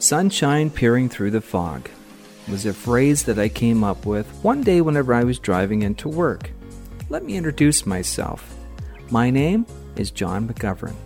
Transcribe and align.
Sunshine 0.00 0.70
peering 0.70 1.10
through 1.10 1.30
the 1.30 1.42
fog 1.42 1.90
was 2.48 2.64
a 2.64 2.72
phrase 2.72 3.24
that 3.24 3.38
I 3.38 3.50
came 3.50 3.84
up 3.84 4.06
with 4.06 4.26
one 4.42 4.62
day 4.62 4.80
whenever 4.80 5.12
I 5.12 5.24
was 5.24 5.38
driving 5.38 5.82
into 5.82 6.08
work. 6.08 6.50
Let 7.10 7.22
me 7.22 7.36
introduce 7.36 7.84
myself. 7.84 8.56
My 9.10 9.28
name 9.28 9.66
is 9.96 10.10
John 10.10 10.48
McGovern. 10.48 10.96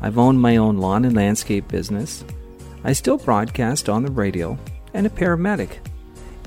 I've 0.00 0.16
owned 0.16 0.40
my 0.40 0.56
own 0.56 0.78
lawn 0.78 1.04
and 1.04 1.14
landscape 1.14 1.68
business. 1.68 2.24
I 2.84 2.94
still 2.94 3.18
broadcast 3.18 3.90
on 3.90 4.02
the 4.02 4.10
radio 4.10 4.58
and 4.94 5.06
a 5.06 5.10
paramedic, 5.10 5.72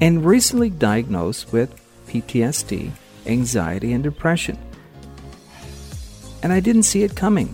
and 0.01 0.25
recently 0.25 0.71
diagnosed 0.71 1.53
with 1.53 1.79
PTSD, 2.07 2.89
anxiety, 3.27 3.93
and 3.93 4.03
depression. 4.03 4.57
And 6.41 6.51
I 6.51 6.61
didn't 6.61 6.83
see 6.83 7.03
it 7.03 7.15
coming. 7.15 7.53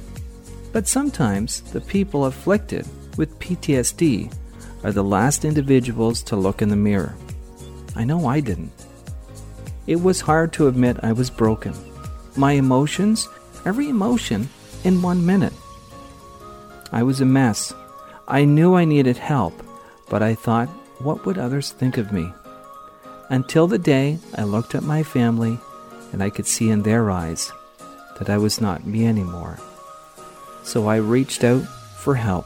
But 0.72 0.88
sometimes 0.88 1.60
the 1.74 1.82
people 1.82 2.24
afflicted 2.24 2.88
with 3.18 3.40
PTSD 3.40 4.34
are 4.84 4.92
the 4.92 5.04
last 5.04 5.46
individuals 5.46 6.22
to 6.24 6.36
look 6.36 6.62
in 6.62 6.70
the 6.70 6.76
mirror. 6.76 7.16
I 7.96 8.04
know 8.04 8.28
I 8.28 8.40
didn't. 8.40 8.72
It 9.88 10.02
was 10.02 10.22
hard 10.22 10.52
to 10.54 10.68
admit 10.68 10.98
I 11.04 11.12
was 11.12 11.30
broken. 11.30 11.74
My 12.36 12.54
emotions, 12.54 13.28
every 13.66 13.90
emotion, 13.90 14.50
in 14.84 15.02
one 15.02 15.26
minute. 15.26 15.54
I 16.92 17.04
was 17.04 17.22
a 17.22 17.26
mess. 17.26 17.74
I 18.28 18.46
knew 18.46 18.76
I 18.76 18.86
needed 18.86 19.18
help, 19.18 19.54
but 20.10 20.22
I 20.22 20.36
thought, 20.36 20.70
what 21.00 21.26
would 21.26 21.38
others 21.38 21.72
think 21.72 21.98
of 21.98 22.12
me? 22.12 22.32
Until 23.30 23.68
the 23.68 23.78
day 23.78 24.20
I 24.38 24.44
looked 24.44 24.76
at 24.76 24.84
my 24.84 25.04
family 25.04 25.60
and 26.12 26.22
I 26.22 26.30
could 26.30 26.48
see 26.48 26.70
in 26.70 26.84
their 26.84 27.10
eyes 27.12 27.52
that 28.18 28.30
I 28.30 28.38
was 28.38 28.62
not 28.62 28.86
me 28.86 29.06
anymore. 29.06 29.60
So 30.64 30.88
I 30.88 30.98
reached 30.98 31.44
out 31.44 31.64
for 31.98 32.16
help. 32.16 32.46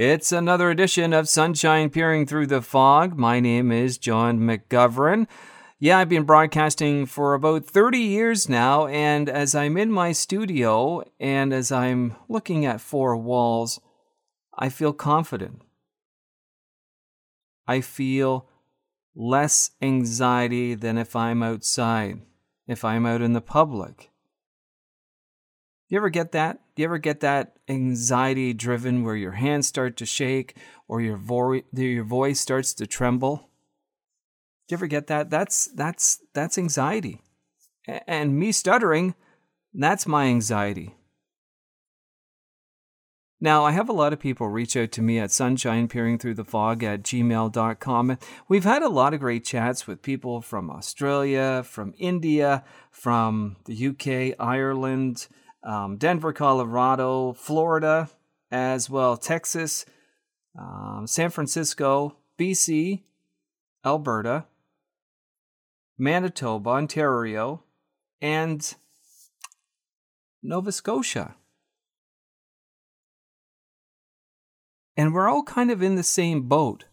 It's 0.00 0.30
another 0.30 0.70
edition 0.70 1.12
of 1.12 1.28
Sunshine 1.28 1.90
Peering 1.90 2.24
Through 2.24 2.46
the 2.46 2.62
Fog. 2.62 3.18
My 3.18 3.40
name 3.40 3.72
is 3.72 3.98
John 3.98 4.38
McGovern. 4.38 5.26
Yeah, 5.80 5.98
I've 5.98 6.08
been 6.08 6.22
broadcasting 6.22 7.04
for 7.04 7.34
about 7.34 7.64
30 7.64 7.98
years 7.98 8.48
now, 8.48 8.86
and 8.86 9.28
as 9.28 9.56
I'm 9.56 9.76
in 9.76 9.90
my 9.90 10.12
studio 10.12 11.02
and 11.18 11.52
as 11.52 11.72
I'm 11.72 12.14
looking 12.28 12.64
at 12.64 12.80
four 12.80 13.16
walls, 13.16 13.80
I 14.56 14.68
feel 14.68 14.92
confident. 14.92 15.62
I 17.66 17.80
feel 17.80 18.48
less 19.16 19.72
anxiety 19.82 20.74
than 20.74 20.96
if 20.96 21.16
I'm 21.16 21.42
outside, 21.42 22.20
if 22.68 22.84
I'm 22.84 23.04
out 23.04 23.20
in 23.20 23.32
the 23.32 23.40
public. 23.40 24.12
You 25.88 25.98
ever 25.98 26.08
get 26.08 26.30
that? 26.30 26.60
Do 26.78 26.82
you 26.82 26.86
ever 26.86 26.98
get 26.98 27.18
that 27.22 27.56
anxiety 27.68 28.52
driven 28.52 29.02
where 29.02 29.16
your 29.16 29.32
hands 29.32 29.66
start 29.66 29.96
to 29.96 30.06
shake 30.06 30.56
or 30.86 31.00
your, 31.00 31.16
vo- 31.16 31.60
your 31.72 32.04
voice 32.04 32.38
starts 32.38 32.72
to 32.74 32.86
tremble? 32.86 33.50
Do 34.68 34.74
you 34.74 34.76
ever 34.76 34.86
get 34.86 35.08
that? 35.08 35.28
That's 35.28 35.66
that's 35.74 36.20
that's 36.34 36.56
anxiety. 36.56 37.20
And 38.06 38.38
me 38.38 38.52
stuttering, 38.52 39.16
that's 39.74 40.06
my 40.06 40.26
anxiety. 40.26 40.94
Now, 43.40 43.64
I 43.64 43.72
have 43.72 43.88
a 43.88 43.92
lot 43.92 44.12
of 44.12 44.20
people 44.20 44.46
reach 44.46 44.76
out 44.76 44.92
to 44.92 45.02
me 45.02 45.18
at 45.18 45.30
sunshinepeeringthroughthefog 45.30 46.84
at 46.84 47.02
gmail.com. 47.02 48.18
We've 48.46 48.64
had 48.64 48.82
a 48.84 48.88
lot 48.88 49.14
of 49.14 49.20
great 49.20 49.44
chats 49.44 49.88
with 49.88 50.00
people 50.00 50.40
from 50.40 50.70
Australia, 50.70 51.64
from 51.64 51.92
India, 51.98 52.62
from 52.92 53.56
the 53.64 53.88
UK, 53.88 54.36
Ireland, 54.38 55.26
um, 55.62 55.96
Denver, 55.96 56.32
Colorado, 56.32 57.32
Florida, 57.32 58.08
as 58.50 58.88
well, 58.88 59.16
Texas, 59.16 59.84
um, 60.58 61.06
San 61.06 61.30
Francisco, 61.30 62.16
BC, 62.38 63.02
Alberta, 63.84 64.46
Manitoba, 65.98 66.70
Ontario, 66.70 67.62
and 68.20 68.74
Nova 70.42 70.72
Scotia. 70.72 71.34
And 74.96 75.14
we're 75.14 75.28
all 75.28 75.44
kind 75.44 75.70
of 75.70 75.82
in 75.82 75.94
the 75.94 76.02
same 76.02 76.48
boat. 76.48 76.86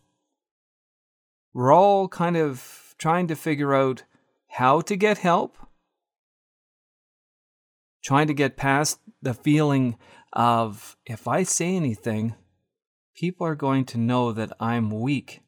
We're 1.54 1.74
all 1.74 2.08
kind 2.08 2.38
of 2.38 2.94
trying 2.98 3.28
to 3.28 3.36
figure 3.36 3.74
out 3.74 4.04
how 4.48 4.82
to 4.82 4.96
get 4.96 5.20
help 5.20 5.58
trying 8.06 8.28
to 8.28 8.34
get 8.36 8.56
past 8.56 9.00
the 9.24 9.34
feeling 9.34 9.98
of 10.32 10.96
if 11.08 11.28
I 11.28 11.42
say 11.42 11.76
anything, 11.76 12.36
people 13.16 13.48
are 13.48 13.56
going 13.56 13.84
to 13.86 13.98
know 13.98 14.32
that 14.32 14.54
I'm 14.60 14.92
weak. 14.92 15.42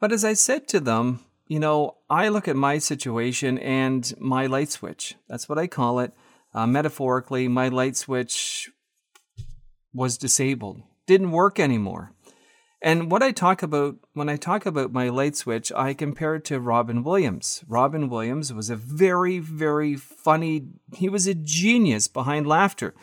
But 0.00 0.10
as 0.10 0.24
I 0.24 0.34
said 0.34 0.66
to 0.68 0.80
them, 0.80 1.20
you 1.46 1.60
know, 1.60 1.98
I 2.10 2.28
look 2.28 2.48
at 2.48 2.56
my 2.56 2.78
situation 2.78 3.58
and 3.58 4.12
my 4.18 4.46
light 4.46 4.70
switch. 4.70 5.14
That's 5.28 5.48
what 5.48 5.58
I 5.58 5.68
call 5.68 6.00
it. 6.00 6.12
Uh, 6.52 6.66
metaphorically, 6.66 7.46
my 7.46 7.68
light 7.68 7.96
switch 7.96 8.70
was 9.94 10.18
disabled, 10.18 10.82
didn't 11.06 11.30
work 11.30 11.60
anymore. 11.60 12.12
And 12.82 13.10
what 13.10 13.22
I 13.22 13.32
talk 13.32 13.62
about 13.62 13.96
when 14.12 14.28
I 14.28 14.36
talk 14.36 14.66
about 14.66 14.92
my 14.92 15.08
light 15.08 15.34
switch, 15.34 15.72
I 15.74 15.94
compare 15.94 16.34
it 16.36 16.44
to 16.46 16.60
Robin 16.60 17.02
Williams. 17.02 17.64
Robin 17.66 18.08
Williams 18.08 18.52
was 18.52 18.68
a 18.68 18.76
very, 18.76 19.38
very 19.38 19.96
funny, 19.96 20.66
he 20.94 21.08
was 21.08 21.26
a 21.26 21.34
genius 21.34 22.06
behind 22.06 22.46
laughter. 22.46 22.94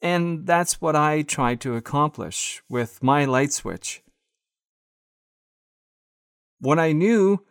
And 0.00 0.46
that's 0.46 0.80
what 0.80 0.96
I 0.96 1.22
tried 1.22 1.60
to 1.62 1.74
accomplish 1.74 2.62
with 2.68 3.02
my 3.02 3.24
light 3.24 3.52
switch. 3.52 4.02
When 6.60 6.78
I 6.78 6.92
knew 6.92 7.44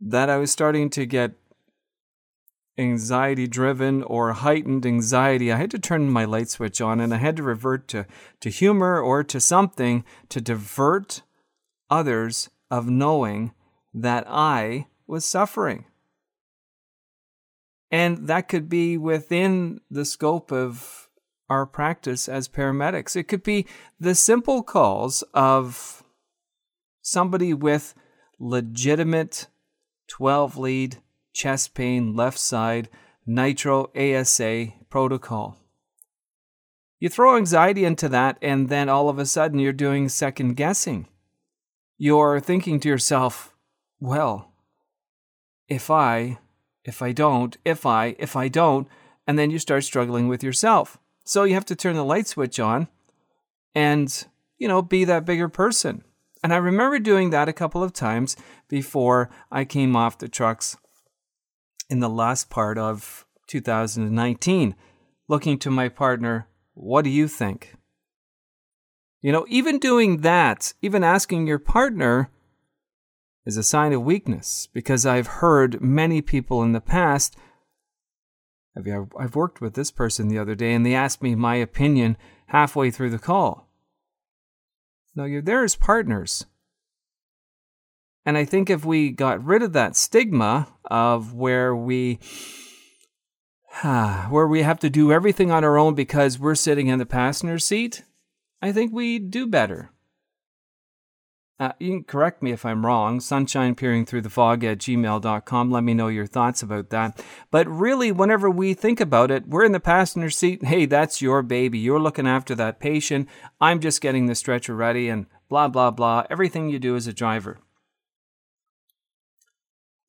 that 0.00 0.28
I 0.28 0.36
was 0.38 0.50
starting 0.50 0.90
to 0.90 1.06
get 1.06 1.32
anxiety 2.76 3.46
driven 3.46 4.02
or 4.02 4.32
heightened 4.32 4.84
anxiety, 4.84 5.52
I 5.52 5.56
had 5.56 5.70
to 5.72 5.78
turn 5.78 6.10
my 6.10 6.24
light 6.24 6.48
switch 6.48 6.80
on 6.80 7.00
and 7.00 7.14
I 7.14 7.18
had 7.18 7.36
to 7.36 7.42
revert 7.42 7.88
to, 7.88 8.06
to 8.40 8.50
humor 8.50 9.00
or 9.00 9.22
to 9.24 9.40
something 9.40 10.04
to 10.30 10.40
divert 10.40 11.22
others 11.90 12.50
of 12.70 12.88
knowing 12.88 13.52
that 13.92 14.24
I 14.28 14.86
was 15.06 15.24
suffering. 15.24 15.86
And 17.90 18.26
that 18.26 18.48
could 18.48 18.68
be 18.68 18.98
within 18.98 19.80
the 19.88 20.04
scope 20.04 20.50
of 20.50 21.08
our 21.48 21.66
practice 21.66 22.28
as 22.28 22.48
paramedics. 22.48 23.14
It 23.14 23.24
could 23.24 23.44
be 23.44 23.66
the 24.00 24.14
simple 24.14 24.62
calls 24.62 25.22
of 25.32 26.02
somebody 27.02 27.54
with 27.54 27.94
legitimate 28.40 29.46
12 30.08 30.56
lead 30.56 30.96
chest 31.34 31.74
pain, 31.74 32.14
left 32.14 32.38
side, 32.38 32.88
nitro 33.26 33.90
ASA 33.94 34.68
protocol. 34.88 35.58
You 36.98 37.10
throw 37.10 37.36
anxiety 37.36 37.84
into 37.84 38.08
that, 38.08 38.38
and 38.40 38.70
then 38.70 38.88
all 38.88 39.10
of 39.10 39.18
a 39.18 39.26
sudden 39.26 39.58
you're 39.58 39.72
doing 39.72 40.08
second 40.08 40.54
guessing. 40.54 41.06
You're 41.98 42.40
thinking 42.40 42.80
to 42.80 42.88
yourself, 42.88 43.54
well, 44.00 44.52
if 45.68 45.90
I, 45.90 46.38
if 46.84 47.02
I 47.02 47.12
don't, 47.12 47.56
if 47.64 47.84
I, 47.84 48.16
if 48.18 48.36
I 48.36 48.48
don't, 48.48 48.88
and 49.26 49.38
then 49.38 49.50
you 49.50 49.58
start 49.58 49.84
struggling 49.84 50.28
with 50.28 50.42
yourself. 50.42 50.98
So 51.24 51.44
you 51.44 51.54
have 51.54 51.64
to 51.66 51.76
turn 51.76 51.96
the 51.96 52.04
light 52.04 52.26
switch 52.26 52.60
on 52.60 52.88
and, 53.74 54.26
you 54.58 54.68
know, 54.68 54.82
be 54.82 55.04
that 55.04 55.24
bigger 55.24 55.48
person. 55.48 56.04
And 56.42 56.52
I 56.52 56.58
remember 56.58 56.98
doing 56.98 57.30
that 57.30 57.48
a 57.48 57.54
couple 57.54 57.82
of 57.82 57.94
times 57.94 58.36
before 58.68 59.30
I 59.50 59.64
came 59.64 59.96
off 59.96 60.18
the 60.18 60.28
trucks 60.28 60.76
in 61.88 62.00
the 62.00 62.08
last 62.08 62.50
part 62.50 62.78
of 62.78 63.26
2019, 63.46 64.74
looking 65.28 65.58
to 65.58 65.70
my 65.70 65.88
partner, 65.88 66.48
what 66.74 67.02
do 67.02 67.10
you 67.10 67.28
think? 67.28 67.76
You 69.22 69.32
know, 69.32 69.46
even 69.48 69.78
doing 69.78 70.18
that, 70.18 70.74
even 70.82 71.02
asking 71.02 71.46
your 71.46 71.58
partner, 71.58 72.30
is 73.46 73.56
a 73.56 73.62
sign 73.62 73.92
of 73.92 74.02
weakness 74.02 74.68
because 74.72 75.04
I've 75.06 75.26
heard 75.26 75.80
many 75.80 76.22
people 76.22 76.62
in 76.62 76.72
the 76.72 76.80
past. 76.80 77.36
Have 78.74 78.86
I've 79.18 79.36
worked 79.36 79.60
with 79.60 79.74
this 79.74 79.90
person 79.90 80.28
the 80.28 80.38
other 80.38 80.54
day 80.54 80.72
and 80.72 80.84
they 80.84 80.94
asked 80.94 81.22
me 81.22 81.34
my 81.34 81.56
opinion 81.56 82.16
halfway 82.48 82.90
through 82.90 83.10
the 83.10 83.18
call. 83.18 83.68
Now, 85.14 85.24
you're 85.24 85.42
there 85.42 85.62
as 85.62 85.76
partners. 85.76 86.46
And 88.26 88.38
I 88.38 88.44
think 88.44 88.70
if 88.70 88.84
we 88.84 89.10
got 89.10 89.44
rid 89.44 89.62
of 89.62 89.72
that 89.74 89.96
stigma 89.96 90.68
of 90.86 91.34
where 91.34 91.74
we 91.76 92.18
where 93.82 94.46
we 94.46 94.62
have 94.62 94.78
to 94.80 94.90
do 94.90 95.12
everything 95.12 95.50
on 95.50 95.64
our 95.64 95.76
own 95.76 95.94
because 95.94 96.38
we're 96.38 96.54
sitting 96.54 96.86
in 96.88 96.98
the 96.98 97.06
passenger 97.06 97.58
seat, 97.58 98.02
I 98.62 98.72
think 98.72 98.92
we'd 98.92 99.30
do 99.30 99.46
better. 99.46 99.90
uh, 101.60 101.72
you 101.78 101.90
can 101.92 102.04
correct 102.04 102.42
me 102.42 102.50
if 102.50 102.64
I'm 102.64 102.84
wrong, 102.84 103.20
sunshine 103.20 103.74
peering 103.76 104.04
through 104.06 104.22
the 104.22 104.30
fog 104.30 104.64
at 104.64 104.78
gmail.com. 104.78 105.70
Let 105.70 105.84
me 105.84 105.94
know 105.94 106.08
your 106.08 106.26
thoughts 106.26 106.62
about 106.62 106.90
that. 106.90 107.22
But 107.50 107.68
really, 107.68 108.10
whenever 108.10 108.50
we 108.50 108.74
think 108.74 109.00
about 109.00 109.30
it, 109.30 109.46
we're 109.46 109.64
in 109.64 109.72
the 109.72 109.80
passenger 109.80 110.30
seat. 110.30 110.64
Hey, 110.64 110.86
that's 110.86 111.22
your 111.22 111.42
baby. 111.42 111.78
You're 111.78 112.00
looking 112.00 112.26
after 112.26 112.54
that 112.56 112.80
patient. 112.80 113.28
I'm 113.60 113.80
just 113.80 114.00
getting 114.00 114.26
the 114.26 114.34
stretcher 114.34 114.74
ready 114.74 115.08
and 115.08 115.26
blah, 115.48 115.68
blah, 115.68 115.92
blah. 115.92 116.24
Everything 116.28 116.70
you 116.70 116.78
do 116.80 116.96
as 116.96 117.06
a 117.06 117.12
driver. 117.12 117.58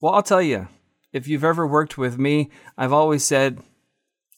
Well, 0.01 0.13
I'll 0.13 0.23
tell 0.23 0.41
you, 0.41 0.67
if 1.13 1.27
you've 1.27 1.43
ever 1.43 1.65
worked 1.65 1.97
with 1.97 2.17
me, 2.17 2.49
I've 2.77 2.93
always 2.93 3.23
said, 3.23 3.59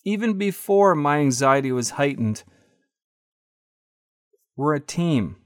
even 0.05 0.37
before 0.37 0.95
my 0.95 1.17
anxiety 1.17 1.71
was 1.71 1.91
heightened, 1.91 2.43
we're 4.55 4.75
a 4.75 4.79
team. 4.79 5.37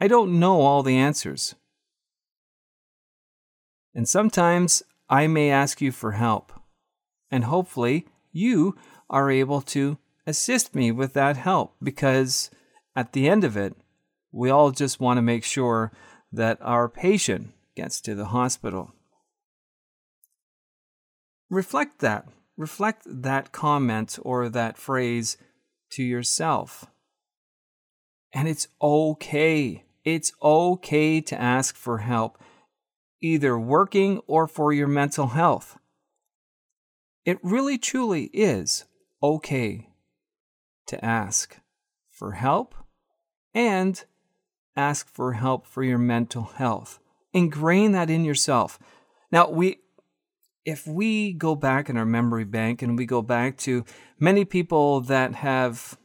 I 0.00 0.08
don't 0.08 0.40
know 0.40 0.62
all 0.62 0.82
the 0.82 0.96
answers. 0.96 1.54
And 3.94 4.08
sometimes 4.08 4.82
I 5.08 5.26
may 5.26 5.50
ask 5.50 5.80
you 5.80 5.92
for 5.92 6.12
help. 6.12 6.52
And 7.30 7.44
hopefully 7.44 8.06
you 8.32 8.76
are 9.08 9.30
able 9.30 9.60
to 9.62 9.98
assist 10.26 10.74
me 10.74 10.90
with 10.90 11.12
that 11.14 11.36
help 11.36 11.74
because 11.82 12.50
at 12.96 13.12
the 13.12 13.28
end 13.28 13.44
of 13.44 13.56
it, 13.56 13.74
we 14.32 14.50
all 14.50 14.70
just 14.70 15.00
want 15.00 15.18
to 15.18 15.22
make 15.22 15.44
sure 15.44 15.92
that 16.32 16.58
our 16.62 16.88
patient 16.88 17.52
gets 17.76 18.00
to 18.02 18.14
the 18.14 18.26
hospital. 18.26 18.92
Reflect 21.48 22.00
that. 22.00 22.28
Reflect 22.56 23.02
that 23.06 23.52
comment 23.52 24.18
or 24.22 24.48
that 24.48 24.76
phrase 24.76 25.36
to 25.90 26.02
yourself. 26.02 26.86
And 28.32 28.48
it's 28.48 28.68
okay 28.80 29.84
it's 30.04 30.32
okay 30.42 31.20
to 31.20 31.40
ask 31.40 31.76
for 31.76 31.98
help, 31.98 32.38
either 33.20 33.58
working 33.58 34.20
or 34.26 34.46
for 34.46 34.72
your 34.72 34.88
mental 34.88 35.28
health. 35.28 35.78
It 37.24 37.38
really 37.42 37.76
truly 37.76 38.24
is 38.32 38.84
okay 39.22 39.88
to 40.86 41.04
ask 41.04 41.58
for 42.08 42.32
help 42.32 42.74
and 43.52 44.02
ask 44.74 45.06
for 45.08 45.34
help 45.34 45.66
for 45.66 45.84
your 45.84 45.98
mental 45.98 46.44
health. 46.44 46.98
Ingrain 47.34 47.92
that 47.92 48.10
in 48.10 48.24
yourself. 48.24 48.78
Now, 49.30 49.50
we 49.50 49.78
if 50.64 50.86
we 50.86 51.32
go 51.32 51.54
back 51.54 51.88
in 51.88 51.96
our 51.96 52.04
memory 52.04 52.44
bank 52.44 52.82
and 52.82 52.98
we 52.98 53.06
go 53.06 53.22
back 53.22 53.56
to 53.56 53.84
many 54.18 54.44
people 54.44 55.00
that 55.00 55.34
have 55.36 55.96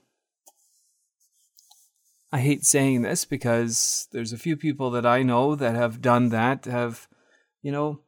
I 2.31 2.39
hate 2.39 2.65
saying 2.65 3.01
this 3.01 3.23
because 3.23 4.09
there's 4.11 4.33
a 4.33 4.37
few 4.37 4.57
people 4.57 4.91
that 4.91 5.05
I 5.05 5.23
know 5.23 5.55
that 5.55 5.75
have 5.75 6.01
done 6.01 6.29
that, 6.29 6.65
have, 6.65 7.07
you 7.61 7.71
know, 7.71 8.01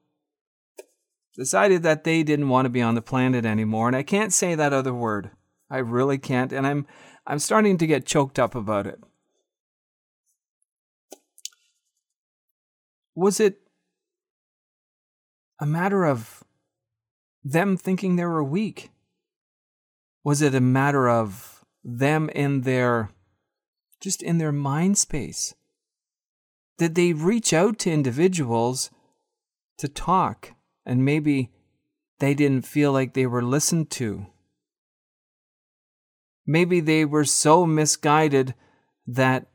decided 1.38 1.84
that 1.84 2.04
they 2.04 2.24
didn't 2.24 2.50
want 2.50 2.66
to 2.66 2.69
be 2.69 2.81
on 2.81 2.96
the 2.96 3.02
planet 3.02 3.46
anymore. 3.46 3.88
And 3.88 3.96
I 3.96 4.04
can't 4.04 4.34
say 4.34 4.54
that 4.54 4.74
other 4.74 4.94
word. 4.94 5.31
I 5.69 5.78
really 5.78 6.18
can't. 6.18 6.52
And 6.52 6.68
I'm 6.68 6.86
I'm 7.25 7.40
starting 7.40 7.78
to 7.78 7.88
get 7.88 8.06
choked 8.06 8.38
up 8.38 8.54
about 8.54 8.86
it. 8.86 9.00
Was 13.18 13.40
it 13.40 13.58
a 15.60 15.66
matter 15.66 16.06
of 16.06 16.44
them 17.44 17.75
thinking 17.75 18.16
they 18.16 18.25
were 18.25 18.44
weak? 18.44 18.92
Was 20.24 20.44
it 20.44 20.54
a 20.54 20.62
matter 20.62 21.10
of 21.10 21.66
them 21.84 22.30
in 22.30 22.62
their 22.62 23.10
just 24.00 24.22
in 24.22 24.38
their 24.38 24.52
mind 24.52 25.00
space? 25.00 25.56
Did 26.78 26.94
they 26.94 27.12
reach 27.12 27.54
out 27.54 27.80
to 27.80 27.92
individuals 27.92 28.92
to 29.80 29.88
talk 29.88 30.54
and 30.86 31.04
maybe 31.04 31.50
they 32.19 32.36
didn't 32.36 32.68
feel 32.68 32.92
like 32.92 33.16
they 33.16 33.25
were 33.25 33.42
listened 33.42 33.90
to? 33.98 34.28
Maybe 36.46 36.81
they 36.81 37.04
were 37.04 37.25
so 37.25 37.66
misguided 37.66 38.54
that 39.08 39.48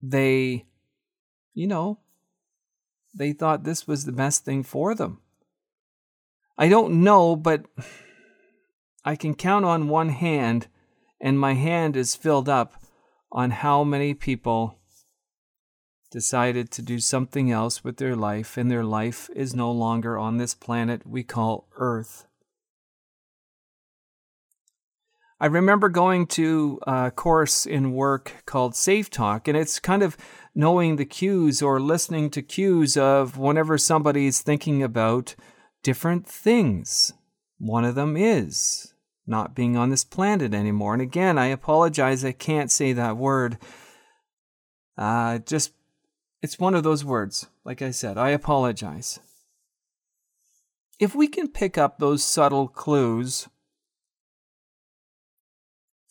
they, 0.00 0.64
you 1.52 1.66
know, 1.66 1.98
they 3.14 3.32
thought 3.32 3.64
this 3.64 3.86
was 3.86 4.04
the 4.04 4.12
best 4.12 4.44
thing 4.44 4.62
for 4.62 4.94
them. 4.94 5.20
I 6.56 6.68
don't 6.68 7.02
know, 7.02 7.36
but 7.36 7.66
I 9.04 9.16
can 9.16 9.34
count 9.34 9.64
on 9.64 9.88
one 9.88 10.10
hand, 10.10 10.68
and 11.20 11.38
my 11.38 11.54
hand 11.54 11.96
is 11.96 12.14
filled 12.14 12.48
up 12.48 12.74
on 13.32 13.50
how 13.50 13.84
many 13.84 14.14
people 14.14 14.78
decided 16.10 16.70
to 16.72 16.82
do 16.82 16.98
something 16.98 17.50
else 17.50 17.84
with 17.84 17.96
their 17.96 18.16
life, 18.16 18.56
and 18.56 18.70
their 18.70 18.84
life 18.84 19.30
is 19.34 19.54
no 19.54 19.70
longer 19.70 20.18
on 20.18 20.36
this 20.36 20.54
planet 20.54 21.06
we 21.06 21.22
call 21.22 21.68
Earth. 21.76 22.26
I 25.42 25.46
remember 25.46 25.88
going 25.88 26.26
to 26.28 26.78
a 26.86 27.10
course 27.10 27.64
in 27.64 27.92
work 27.92 28.44
called 28.44 28.76
Safe 28.76 29.08
Talk, 29.08 29.48
and 29.48 29.56
it's 29.56 29.80
kind 29.80 30.02
of 30.02 30.18
knowing 30.54 30.96
the 30.96 31.06
cues 31.06 31.62
or 31.62 31.80
listening 31.80 32.28
to 32.30 32.42
cues 32.42 32.94
of 32.98 33.38
whenever 33.38 33.78
somebody's 33.78 34.42
thinking 34.42 34.82
about 34.82 35.34
different 35.82 36.26
things. 36.26 37.14
One 37.58 37.86
of 37.86 37.94
them 37.94 38.18
is 38.18 38.92
not 39.26 39.54
being 39.54 39.78
on 39.78 39.88
this 39.88 40.04
planet 40.04 40.52
anymore. 40.52 40.92
And 40.92 41.00
again, 41.00 41.38
I 41.38 41.46
apologize, 41.46 42.22
I 42.22 42.32
can't 42.32 42.70
say 42.70 42.92
that 42.92 43.16
word. 43.16 43.56
Uh, 44.98 45.38
just, 45.38 45.72
it's 46.42 46.58
one 46.58 46.74
of 46.74 46.82
those 46.82 47.02
words. 47.02 47.46
Like 47.64 47.80
I 47.80 47.92
said, 47.92 48.18
I 48.18 48.30
apologize. 48.30 49.20
If 50.98 51.14
we 51.14 51.28
can 51.28 51.48
pick 51.48 51.78
up 51.78 51.98
those 51.98 52.22
subtle 52.22 52.68
clues 52.68 53.48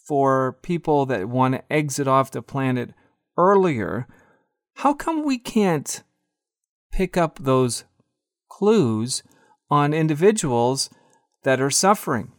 for 0.09 0.57
people 0.63 1.06
that 1.06 1.29
want 1.29 1.53
to 1.53 1.71
exit 1.71 2.07
off 2.07 2.31
the 2.31 2.41
planet 2.41 2.95
earlier, 3.38 4.07
how 4.77 4.91
come 4.91 5.23
we 5.23 5.38
can't 5.38 6.01
pick 6.91 7.15
up 7.15 7.38
those 7.38 7.83
clues 8.50 9.21
on 9.69 9.94
individuals 9.94 10.89
that 11.44 11.61
are 11.61 11.69
suffering? 11.69 12.31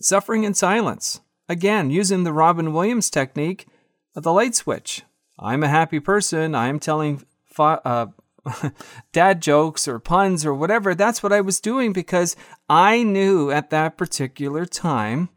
Suffering 0.00 0.42
in 0.42 0.52
silence. 0.52 1.20
Again, 1.48 1.88
using 1.88 2.24
the 2.24 2.32
Robin 2.32 2.72
Williams 2.72 3.10
technique 3.10 3.68
of 4.16 4.24
the 4.24 4.32
light 4.32 4.56
switch. 4.56 5.02
I'm 5.38 5.62
a 5.62 5.68
happy 5.68 6.00
person. 6.00 6.56
I'm 6.56 6.80
telling 6.80 7.24
fa- 7.46 7.80
uh, 7.84 8.70
dad 9.12 9.40
jokes 9.40 9.86
or 9.86 10.00
puns 10.00 10.44
or 10.44 10.52
whatever. 10.52 10.96
That's 10.96 11.22
what 11.22 11.32
I 11.32 11.42
was 11.42 11.60
doing 11.60 11.92
because 11.92 12.34
I 12.68 13.04
knew 13.04 13.52
at 13.52 13.70
that 13.70 13.96
particular 13.96 14.66
time, 14.66 15.28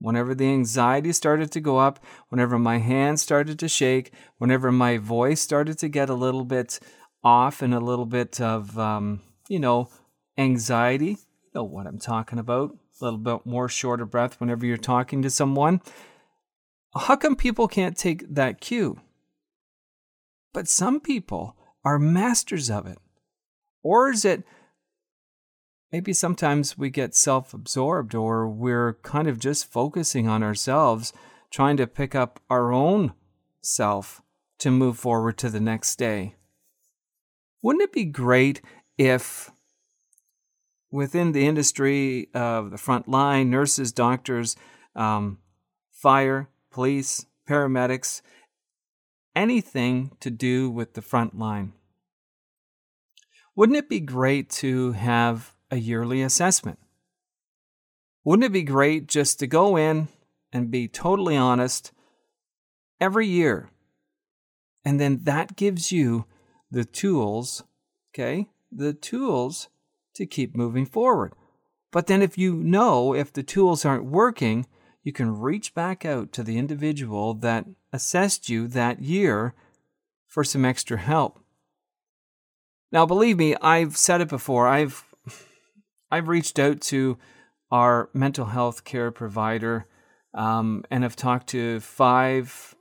whenever 0.00 0.34
the 0.34 0.46
anxiety 0.46 1.12
started 1.12 1.50
to 1.52 1.60
go 1.60 1.78
up, 1.78 2.04
whenever 2.28 2.58
my 2.58 2.78
hands 2.78 3.22
started 3.22 3.58
to 3.58 3.68
shake, 3.68 4.12
whenever 4.38 4.70
my 4.70 4.98
voice 4.98 5.40
started 5.40 5.78
to 5.78 5.88
get 5.88 6.10
a 6.10 6.14
little 6.14 6.44
bit 6.44 6.78
off 7.22 7.62
and 7.62 7.74
a 7.74 7.80
little 7.80 8.06
bit 8.06 8.40
of, 8.40 8.78
um, 8.78 9.20
you 9.48 9.58
know, 9.58 9.88
anxiety, 10.36 11.10
you 11.42 11.50
know 11.54 11.64
what 11.64 11.86
I'm 11.86 11.98
talking 11.98 12.38
about 12.38 12.76
a 13.00 13.04
little 13.04 13.18
bit 13.18 13.46
more 13.46 13.68
shorter 13.68 14.04
breath 14.04 14.40
whenever 14.40 14.66
you're 14.66 14.76
talking 14.76 15.22
to 15.22 15.30
someone. 15.30 15.80
How 16.96 17.16
come 17.16 17.36
people 17.36 17.66
can't 17.66 17.96
take 17.96 18.24
that 18.34 18.60
cue? 18.60 19.00
But 20.52 20.68
some 20.68 21.00
people 21.00 21.56
are 21.84 21.98
masters 21.98 22.70
of 22.70 22.86
it. 22.86 22.98
Or 23.82 24.10
is 24.10 24.24
it 24.24 24.44
maybe 25.94 26.12
sometimes 26.12 26.76
we 26.76 26.90
get 26.90 27.14
self 27.14 27.54
absorbed 27.54 28.16
or 28.16 28.48
we're 28.48 28.94
kind 29.04 29.28
of 29.28 29.38
just 29.38 29.70
focusing 29.70 30.26
on 30.26 30.42
ourselves, 30.42 31.12
trying 31.52 31.76
to 31.76 31.86
pick 31.86 32.16
up 32.16 32.40
our 32.50 32.72
own 32.72 33.12
self 33.62 34.20
to 34.58 34.72
move 34.72 34.98
forward 34.98 35.38
to 35.38 35.48
the 35.48 35.60
next 35.60 35.94
day? 35.94 36.34
Wouldn't 37.62 37.84
it 37.84 37.92
be 37.92 38.06
great 38.06 38.60
if 38.98 39.52
within 40.90 41.30
the 41.30 41.46
industry 41.46 42.28
of 42.34 42.72
the 42.72 42.76
front 42.76 43.06
line, 43.06 43.48
nurses, 43.48 43.92
doctors, 43.92 44.56
um, 44.96 45.38
fire, 45.92 46.48
police, 46.72 47.24
paramedics, 47.48 48.20
anything 49.36 50.10
to 50.18 50.28
do 50.28 50.68
with 50.68 50.94
the 50.94 51.02
front 51.02 51.38
line. 51.38 51.72
Wouldn't 53.54 53.78
it 53.78 53.88
be 53.88 54.00
great 54.00 54.50
to 54.50 54.90
have 54.90 55.53
a 55.74 55.78
yearly 55.78 56.22
assessment? 56.22 56.78
Wouldn't 58.22 58.46
it 58.46 58.52
be 58.52 58.62
great 58.62 59.08
just 59.08 59.40
to 59.40 59.46
go 59.48 59.76
in 59.76 60.08
and 60.52 60.70
be 60.70 60.86
totally 60.86 61.36
honest 61.36 61.90
every 63.00 63.26
year? 63.26 63.70
And 64.84 65.00
then 65.00 65.24
that 65.24 65.56
gives 65.56 65.90
you 65.90 66.26
the 66.70 66.84
tools, 66.84 67.64
okay? 68.12 68.46
The 68.70 68.92
tools 68.92 69.68
to 70.14 70.26
keep 70.26 70.54
moving 70.54 70.86
forward. 70.86 71.32
But 71.90 72.06
then, 72.06 72.22
if 72.22 72.38
you 72.38 72.54
know 72.54 73.14
if 73.14 73.32
the 73.32 73.42
tools 73.42 73.84
aren't 73.84 74.04
working, 74.04 74.66
you 75.02 75.12
can 75.12 75.38
reach 75.38 75.74
back 75.74 76.04
out 76.04 76.32
to 76.32 76.42
the 76.42 76.56
individual 76.56 77.34
that 77.34 77.66
assessed 77.92 78.48
you 78.48 78.68
that 78.68 79.02
year 79.02 79.54
for 80.26 80.44
some 80.44 80.64
extra 80.64 80.98
help. 80.98 81.40
Now, 82.90 83.06
believe 83.06 83.38
me, 83.38 83.56
I've 83.60 83.96
said 83.96 84.20
it 84.20 84.28
before. 84.28 84.68
I've 84.68 85.04
I've 86.14 86.28
reached 86.28 86.60
out 86.60 86.80
to 86.82 87.18
our 87.72 88.08
mental 88.14 88.46
health 88.46 88.84
care 88.84 89.10
provider 89.10 89.88
um, 90.32 90.84
and 90.88 91.02
have 91.02 91.16
talked 91.16 91.48
to 91.48 91.80
five 91.80 92.76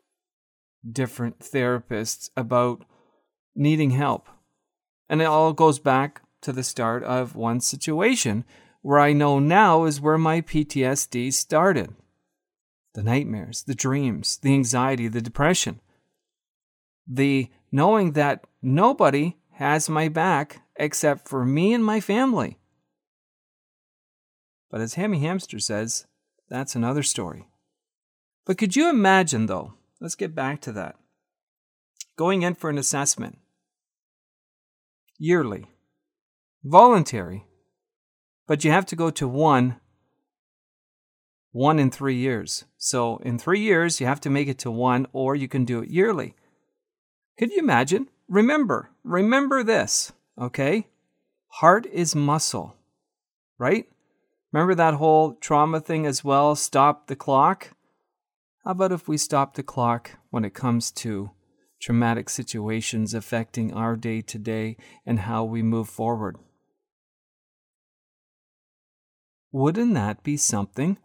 different 0.88 1.40
therapists 1.40 2.30
about 2.38 2.86
needing 3.56 3.90
help. 3.90 4.30
And 5.10 5.20
it 5.20 5.26
all 5.26 5.52
goes 5.52 5.80
back 5.80 6.22
to 6.44 6.52
the 6.52 6.64
start 6.64 7.04
of 7.04 7.36
one 7.36 7.60
situation 7.60 8.46
where 8.84 9.00
I 9.00 9.14
know 9.14 9.40
now 9.40 9.86
is 9.86 10.00
where 10.00 10.20
my 10.20 10.42
PTSD 10.42 11.34
started 11.34 11.96
the 12.94 13.02
nightmares, 13.02 13.64
the 13.64 13.74
dreams, 13.74 14.38
the 14.38 14.54
anxiety, 14.54 15.08
the 15.08 15.22
depression, 15.22 15.80
the 17.08 17.50
knowing 17.72 18.12
that 18.12 18.46
nobody 18.62 19.38
has 19.54 19.90
my 19.90 20.08
back 20.08 20.62
except 20.76 21.28
for 21.28 21.44
me 21.44 21.74
and 21.74 21.84
my 21.84 22.00
family. 22.00 22.60
But 24.74 24.82
as 24.82 24.96
Hammy 24.96 25.20
Hamster 25.20 25.60
says, 25.60 26.08
that's 26.50 26.76
another 26.76 27.04
story. 27.04 27.46
But 28.44 28.58
could 28.58 28.76
you 28.76 28.90
imagine, 28.90 29.46
though? 29.46 29.76
Let's 30.02 30.16
get 30.16 30.34
back 30.34 30.62
to 30.62 30.72
that. 30.72 30.96
Going 32.16 32.42
in 32.42 32.56
for 32.56 32.72
an 32.72 32.80
assessment 32.80 33.38
yearly, 35.20 35.68
voluntary, 36.64 37.46
but 38.48 38.64
you 38.64 38.72
have 38.72 38.88
to 38.88 38.96
go 38.96 39.12
to 39.12 39.28
one 39.28 39.80
one 41.52 41.78
in 41.78 41.92
three 41.92 42.16
years. 42.16 42.66
So 42.76 43.18
in 43.18 43.38
three 43.38 43.60
years, 43.60 44.02
you 44.02 44.08
have 44.08 44.22
to 44.22 44.32
make 44.32 44.48
it 44.48 44.58
to 44.60 44.72
one, 44.72 45.06
or 45.14 45.36
you 45.36 45.48
can 45.48 45.66
do 45.66 45.82
it 45.84 45.90
yearly. 45.90 46.34
Could 47.38 47.52
you 47.52 47.60
imagine? 47.60 48.10
Remember, 48.28 48.90
remember 49.04 49.62
this, 49.62 50.14
okay? 50.36 50.88
Heart 51.50 51.86
is 51.86 52.16
muscle, 52.16 52.76
right? 53.60 53.88
Remember 54.54 54.76
that 54.76 54.94
whole 54.94 55.34
trauma 55.34 55.80
thing 55.80 56.06
as 56.06 56.24
well? 56.24 56.56
Stop 56.56 57.08
the 57.08 57.16
clock? 57.16 57.72
How 58.64 58.72
about 58.72 58.92
if 58.92 59.08
we 59.08 59.18
stop 59.18 59.56
the 59.56 59.64
clock 59.64 60.12
when 60.30 60.46
it 60.46 60.54
comes 60.54 60.92
to 60.92 61.32
traumatic 61.82 62.30
situations 62.30 63.16
affecting 63.16 63.74
our 63.74 63.96
day 63.96 64.22
to 64.22 64.38
day 64.38 64.78
and 65.08 65.22
how 65.22 65.44
we 65.44 65.64
move 65.64 65.90
forward? 65.90 66.38
Wouldn't 69.52 69.96
that 69.96 70.22
be 70.22 70.38
something? 70.38 70.98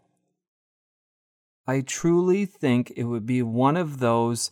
I 1.65 1.81
truly 1.81 2.45
think 2.45 2.93
it 2.95 3.05
would 3.05 3.25
be 3.25 3.41
one 3.41 3.77
of 3.77 3.97
those 3.99 4.51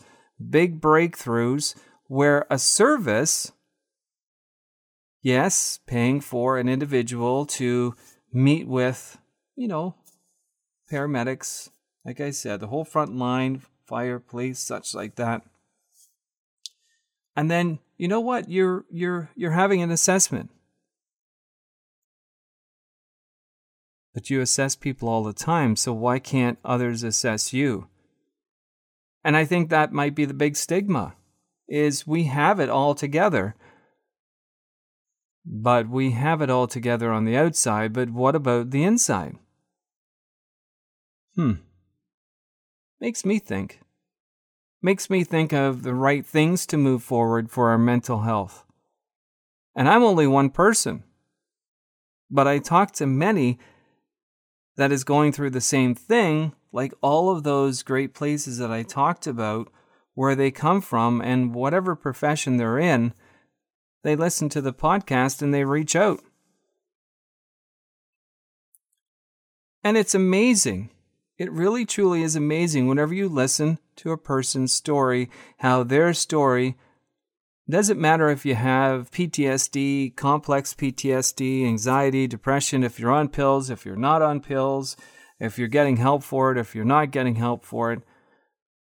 big 0.49 0.81
breakthroughs 0.81 1.75
where 2.07 2.47
a 2.49 2.57
service, 2.57 3.51
yes, 5.21 5.79
paying 5.85 6.19
for 6.19 6.57
an 6.57 6.67
individual 6.67 7.45
to 7.45 7.95
meet 8.37 8.67
with, 8.67 9.17
you 9.55 9.67
know, 9.67 9.95
paramedics, 10.91 11.69
like 12.05 12.21
I 12.21 12.31
said, 12.31 12.59
the 12.59 12.67
whole 12.67 12.85
front 12.85 13.15
line, 13.15 13.63
fire, 13.85 14.19
police, 14.19 14.59
such 14.59 14.93
like 14.93 15.15
that. 15.15 15.41
And 17.35 17.51
then, 17.51 17.79
you 17.97 18.07
know 18.07 18.19
what? 18.19 18.49
You're 18.49 18.85
you're 18.89 19.29
you're 19.35 19.51
having 19.51 19.81
an 19.81 19.91
assessment. 19.91 20.51
But 24.13 24.29
you 24.29 24.41
assess 24.41 24.75
people 24.75 25.07
all 25.07 25.23
the 25.23 25.33
time, 25.33 25.75
so 25.75 25.93
why 25.93 26.17
can't 26.17 26.57
others 26.65 27.03
assess 27.03 27.53
you? 27.53 27.87
And 29.23 29.37
I 29.37 29.45
think 29.45 29.69
that 29.69 29.93
might 29.93 30.15
be 30.15 30.25
the 30.25 30.33
big 30.33 30.55
stigma 30.55 31.15
is 31.67 32.07
we 32.07 32.23
have 32.23 32.59
it 32.59 32.69
all 32.69 32.95
together. 32.95 33.55
But 35.49 35.87
we 35.87 36.11
have 36.11 36.41
it 36.41 36.49
all 36.49 36.67
together 36.67 37.09
on 37.09 37.23
the 37.23 37.37
outside, 37.37 37.93
but 37.93 38.09
what 38.09 38.35
about 38.35 38.71
the 38.71 38.83
inside? 38.83 39.37
Hmm. 41.35 41.53
Makes 42.99 43.23
me 43.23 43.39
think. 43.39 43.79
Makes 44.81 45.09
me 45.09 45.23
think 45.23 45.53
of 45.53 45.83
the 45.83 45.93
right 45.93 46.25
things 46.25 46.65
to 46.67 46.77
move 46.77 47.01
forward 47.01 47.49
for 47.49 47.69
our 47.69 47.77
mental 47.77 48.21
health. 48.21 48.65
And 49.73 49.87
I'm 49.87 50.03
only 50.03 50.27
one 50.27 50.49
person. 50.49 51.03
But 52.29 52.47
I 52.47 52.59
talk 52.59 52.91
to 52.93 53.05
many 53.05 53.57
that 54.75 54.91
is 54.91 55.05
going 55.05 55.31
through 55.31 55.51
the 55.51 55.61
same 55.61 55.95
thing, 55.95 56.53
like 56.73 56.93
all 57.01 57.29
of 57.29 57.43
those 57.43 57.83
great 57.83 58.13
places 58.13 58.57
that 58.57 58.71
I 58.71 58.83
talked 58.83 59.25
about, 59.27 59.71
where 60.13 60.35
they 60.35 60.51
come 60.51 60.81
from 60.81 61.21
and 61.21 61.55
whatever 61.55 61.95
profession 61.95 62.57
they're 62.57 62.79
in, 62.79 63.13
they 64.07 64.15
listen 64.15 64.47
to 64.47 64.61
the 64.61 64.71
podcast 64.71 65.41
and 65.41 65.53
they 65.53 65.65
reach 65.65 65.93
out. 65.93 66.21
And 69.83 69.97
it's 69.97 70.15
amazing. 70.15 70.91
It 71.37 71.51
really 71.51 71.85
truly 71.85 72.23
is 72.23 72.35
amazing 72.35 72.87
whenever 72.87 73.13
you 73.13 73.27
listen 73.27 73.79
to 73.97 74.11
a 74.11 74.17
person's 74.17 74.71
story, 74.71 75.29
how 75.57 75.83
their 75.83 76.13
story 76.13 76.77
doesn't 77.69 77.99
matter 77.99 78.29
if 78.29 78.45
you 78.45 78.55
have 78.55 79.11
PTSD, 79.11 80.15
complex 80.15 80.73
PTSD, 80.73 81.67
anxiety, 81.67 82.27
depression, 82.27 82.85
if 82.85 83.01
you're 83.01 83.11
on 83.11 83.27
pills, 83.27 83.69
if 83.69 83.85
you're 83.85 83.97
not 83.97 84.21
on 84.21 84.39
pills, 84.39 84.95
if 85.37 85.59
you're 85.59 85.67
getting 85.67 85.97
help 85.97 86.23
for 86.23 86.53
it, 86.53 86.57
if 86.57 86.73
you're 86.73 86.85
not 86.85 87.11
getting 87.11 87.35
help 87.35 87.65
for 87.65 87.91
it, 87.91 88.03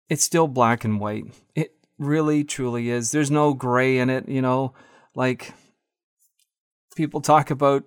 it's 0.09 0.23
still 0.23 0.47
black 0.47 0.85
and 0.85 1.01
white. 1.01 1.25
It 1.57 1.75
really, 1.99 2.45
truly 2.45 2.89
is. 2.89 3.11
There's 3.11 3.33
no 3.33 3.53
gray 3.53 3.99
in 3.99 4.11
it, 4.11 4.29
you 4.29 4.41
know, 4.41 4.75
like 5.15 5.53
people 6.97 7.21
talk 7.21 7.50
about, 7.50 7.85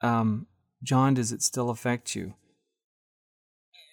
um, 0.00 0.46
John, 0.82 1.14
does 1.14 1.32
it 1.32 1.42
still 1.42 1.70
affect 1.70 2.14
you? 2.14 2.34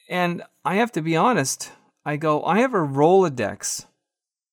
And 0.10 0.44
I 0.66 0.76
have 0.76 0.92
to 0.94 1.02
be 1.02 1.16
honest, 1.16 1.72
I 2.06 2.18
go, 2.18 2.44
I 2.44 2.60
have 2.60 2.74
a 2.74 2.78
Rolodex 2.78 3.86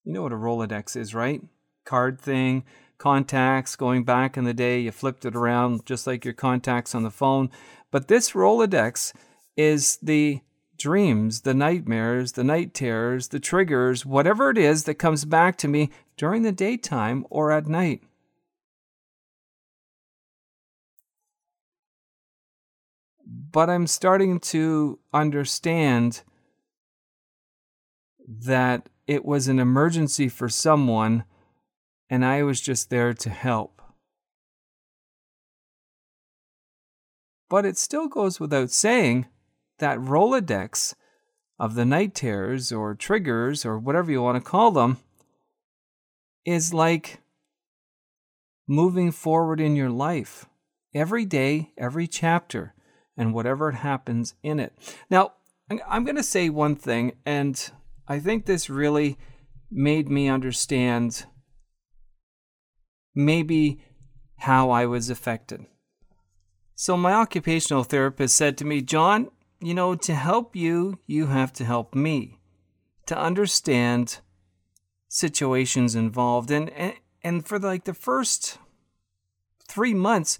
you 0.08 0.14
know 0.14 0.22
what 0.22 0.32
a 0.32 0.37
Rolodex 0.37 0.96
is, 0.96 1.14
right? 1.14 1.42
Card 1.84 2.18
thing, 2.18 2.64
contacts 2.96 3.76
going 3.76 4.04
back 4.04 4.38
in 4.38 4.44
the 4.44 4.54
day. 4.54 4.80
You 4.80 4.90
flipped 4.90 5.26
it 5.26 5.37
around 5.37 5.84
just 5.84 6.06
like 6.06 6.25
your 6.25 6.32
contacts 6.32 6.94
on 6.94 7.02
the 7.02 7.10
phone. 7.10 7.50
But 7.90 8.08
this 8.08 8.32
Rolodex 8.32 9.12
is 9.54 9.98
the 10.02 10.40
dreams, 10.78 11.42
the 11.42 11.52
nightmares, 11.52 12.32
the 12.32 12.44
night 12.44 12.72
terrors, 12.72 13.28
the 13.28 13.38
triggers, 13.38 14.06
whatever 14.06 14.48
it 14.48 14.56
is 14.56 14.84
that 14.84 14.94
comes 14.94 15.26
back 15.26 15.58
to 15.58 15.68
me 15.68 15.90
during 16.18 16.42
the 16.42 16.52
daytime 16.52 17.25
or 17.30 17.50
at 17.52 17.66
night. 17.66 18.02
But 23.25 23.70
I'm 23.70 23.87
starting 23.87 24.40
to 24.40 24.98
understand 25.14 26.22
that 28.26 28.88
it 29.06 29.25
was 29.25 29.48
an 29.48 29.58
emergency 29.58 30.28
for 30.28 30.48
someone, 30.48 31.25
and 32.10 32.25
I 32.25 32.42
was 32.42 32.60
just 32.60 32.90
there 32.90 33.14
to 33.14 33.30
help. 33.30 33.80
But 37.48 37.64
it 37.64 37.78
still 37.78 38.08
goes 38.08 38.38
without 38.38 38.70
saying 38.70 39.26
that 39.78 39.98
Rolodex 39.98 40.94
of 41.58 41.75
the 41.75 41.84
night 41.84 42.14
terrors 42.14 42.72
or 42.72 42.94
triggers 42.94 43.64
or 43.64 43.78
whatever 43.78 44.10
you 44.10 44.20
want 44.20 44.37
to 44.37 44.50
call 44.50 44.72
them 44.72 44.98
is 46.48 46.72
like 46.72 47.20
moving 48.66 49.12
forward 49.12 49.60
in 49.60 49.76
your 49.76 49.90
life 49.90 50.46
every 50.94 51.26
day, 51.26 51.72
every 51.76 52.06
chapter, 52.06 52.74
and 53.18 53.34
whatever 53.34 53.72
happens 53.72 54.34
in 54.42 54.58
it. 54.58 54.72
Now, 55.10 55.32
I'm 55.86 56.04
going 56.04 56.16
to 56.16 56.22
say 56.22 56.48
one 56.48 56.74
thing, 56.74 57.12
and 57.26 57.70
I 58.06 58.18
think 58.18 58.46
this 58.46 58.70
really 58.70 59.18
made 59.70 60.08
me 60.08 60.28
understand 60.28 61.26
maybe 63.14 63.82
how 64.38 64.70
I 64.70 64.86
was 64.86 65.10
affected. 65.10 65.66
So, 66.74 66.96
my 66.96 67.12
occupational 67.12 67.84
therapist 67.84 68.34
said 68.34 68.56
to 68.58 68.64
me, 68.64 68.80
John, 68.80 69.28
you 69.60 69.74
know, 69.74 69.94
to 69.96 70.14
help 70.14 70.56
you, 70.56 70.98
you 71.06 71.26
have 71.26 71.52
to 71.54 71.64
help 71.64 71.94
me 71.94 72.38
to 73.06 73.18
understand 73.18 74.20
situations 75.08 75.94
involved. 75.94 76.50
And, 76.50 76.70
and, 76.70 76.94
and 77.22 77.46
for 77.46 77.58
like 77.58 77.84
the 77.84 77.94
first 77.94 78.58
three 79.66 79.94
months, 79.94 80.38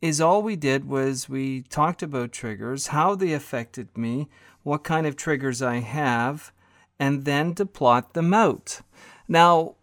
is 0.00 0.20
all 0.20 0.42
we 0.42 0.56
did 0.56 0.88
was 0.88 1.28
we 1.28 1.62
talked 1.62 2.02
about 2.02 2.32
triggers, 2.32 2.88
how 2.88 3.14
they 3.14 3.32
affected 3.32 3.96
me, 3.96 4.28
what 4.62 4.84
kind 4.84 5.06
of 5.06 5.16
triggers 5.16 5.60
I 5.60 5.76
have, 5.78 6.52
and 6.98 7.24
then 7.24 7.54
to 7.56 7.66
plot 7.66 8.14
them 8.14 8.32
out. 8.32 8.80
Now, 9.26 9.74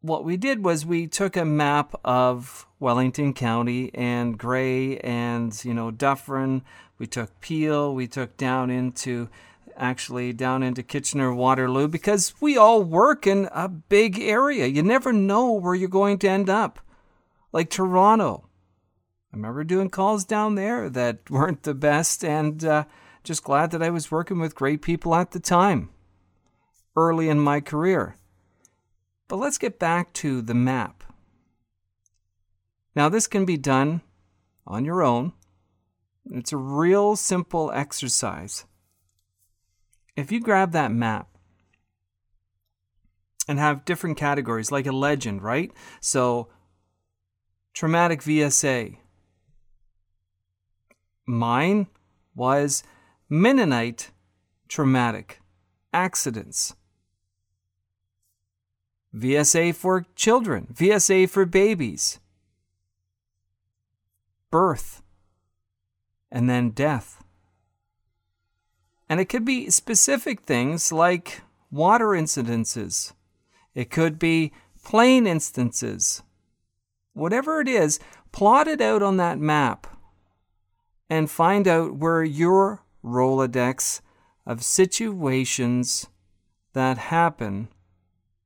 what 0.00 0.24
we 0.24 0.36
did 0.36 0.64
was 0.64 0.86
we 0.86 1.08
took 1.08 1.36
a 1.36 1.44
map 1.44 1.94
of 2.04 2.66
Wellington 2.78 3.34
County 3.34 3.90
and 3.94 4.38
Grey 4.38 4.98
and, 4.98 5.52
you 5.64 5.74
know, 5.74 5.90
Dufferin. 5.90 6.62
We 6.98 7.06
took 7.06 7.40
Peel. 7.40 7.94
We 7.94 8.06
took 8.06 8.36
down 8.36 8.70
into 8.70 9.28
actually 9.78 10.32
down 10.32 10.62
into 10.62 10.82
Kitchener 10.82 11.32
Waterloo 11.32 11.88
because 11.88 12.34
we 12.40 12.58
all 12.58 12.82
work 12.82 13.26
in 13.26 13.48
a 13.52 13.68
big 13.68 14.18
area. 14.18 14.66
You 14.66 14.82
never 14.82 15.12
know 15.12 15.52
where 15.52 15.74
you're 15.74 15.88
going 15.88 16.18
to 16.18 16.28
end 16.28 16.50
up. 16.50 16.80
Like 17.52 17.70
Toronto. 17.70 18.48
I 19.32 19.36
remember 19.36 19.64
doing 19.64 19.88
calls 19.88 20.24
down 20.24 20.56
there 20.56 20.90
that 20.90 21.18
weren't 21.30 21.62
the 21.62 21.74
best, 21.74 22.24
and 22.24 22.62
uh, 22.64 22.84
just 23.22 23.44
glad 23.44 23.70
that 23.70 23.82
I 23.82 23.90
was 23.90 24.10
working 24.10 24.38
with 24.38 24.54
great 24.54 24.82
people 24.82 25.14
at 25.14 25.30
the 25.30 25.40
time, 25.40 25.90
early 26.96 27.28
in 27.28 27.38
my 27.38 27.60
career. 27.60 28.16
But 29.28 29.36
let's 29.36 29.58
get 29.58 29.78
back 29.78 30.12
to 30.14 30.42
the 30.42 30.54
map. 30.54 31.04
Now, 32.94 33.08
this 33.08 33.26
can 33.26 33.44
be 33.44 33.56
done 33.56 34.00
on 34.66 34.84
your 34.84 35.02
own. 35.02 35.32
It's 36.30 36.52
a 36.52 36.56
real 36.56 37.14
simple 37.14 37.70
exercise. 37.72 38.64
If 40.18 40.32
you 40.32 40.40
grab 40.40 40.72
that 40.72 40.90
map 40.90 41.28
and 43.46 43.56
have 43.60 43.84
different 43.84 44.16
categories, 44.16 44.72
like 44.72 44.84
a 44.84 44.90
legend, 44.90 45.42
right? 45.42 45.70
So, 46.00 46.48
traumatic 47.72 48.22
VSA. 48.22 48.96
Mine 51.24 51.86
was 52.34 52.82
Mennonite 53.28 54.10
traumatic 54.66 55.40
accidents. 55.94 56.74
VSA 59.14 59.72
for 59.72 60.04
children, 60.16 60.66
VSA 60.74 61.30
for 61.30 61.46
babies, 61.46 62.18
birth, 64.50 65.00
and 66.32 66.50
then 66.50 66.70
death. 66.70 67.22
And 69.08 69.20
it 69.20 69.28
could 69.28 69.44
be 69.44 69.70
specific 69.70 70.42
things 70.42 70.92
like 70.92 71.42
water 71.70 72.08
incidences, 72.08 73.12
it 73.74 73.90
could 73.90 74.18
be 74.18 74.52
plane 74.84 75.26
instances. 75.26 76.22
Whatever 77.12 77.60
it 77.60 77.68
is, 77.68 77.98
plot 78.32 78.68
it 78.68 78.80
out 78.80 79.02
on 79.02 79.16
that 79.16 79.38
map 79.38 79.86
and 81.10 81.30
find 81.30 81.66
out 81.66 81.96
where 81.96 82.22
your 82.22 82.84
Rolodex 83.04 84.00
of 84.46 84.62
situations 84.62 86.06
that 86.72 86.98
happen 86.98 87.68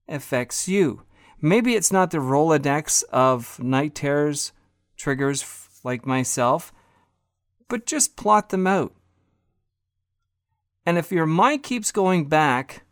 affects 0.09 0.69
you. 0.69 1.03
Maybe 1.41 1.75
it's 1.75 1.93
not 1.93 2.11
the 2.11 2.19
Rolodex 2.19 3.03
of 3.13 3.59
night 3.61 3.95
terrors 3.95 4.53
triggers 4.97 5.45
like 5.85 6.07
myself, 6.07 6.73
but 7.69 7.87
just 7.87 8.17
plot 8.17 8.51
them 8.51 8.67
out. 8.67 8.93
And 10.85 10.99
if 10.99 11.13
your 11.13 11.27
mind 11.27 11.63
keeps 11.63 11.93
going 11.93 12.29
back 12.29 12.85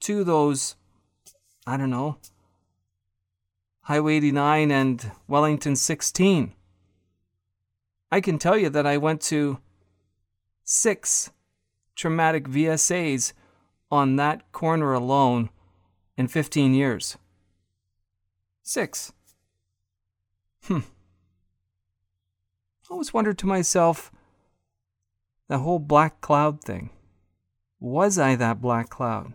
to 0.00 0.24
those, 0.24 0.76
I 1.66 1.76
don't 1.76 1.90
know, 1.90 2.18
Highway 3.82 4.16
89 4.16 4.70
and 4.70 5.10
Wellington 5.26 5.76
16, 5.76 6.52
I 8.10 8.20
can 8.20 8.38
tell 8.38 8.58
you 8.58 8.68
that 8.68 8.86
I 8.86 8.98
went 8.98 9.20
to 9.22 9.58
six 10.64 11.30
traumatic 11.94 12.44
VSAs 12.44 13.32
on 13.90 14.16
that 14.16 14.52
corner 14.52 14.92
alone 14.92 15.50
in 16.16 16.28
15 16.28 16.74
years. 16.74 17.16
Six. 18.62 19.12
Hmm. 20.64 20.78
I 20.78 20.82
always 22.90 23.14
wondered 23.14 23.38
to 23.38 23.46
myself 23.46 24.12
the 25.52 25.58
whole 25.58 25.78
black 25.78 26.22
cloud 26.22 26.64
thing. 26.64 26.88
Was 27.78 28.18
I 28.18 28.36
that 28.36 28.62
black 28.62 28.88
cloud? 28.88 29.34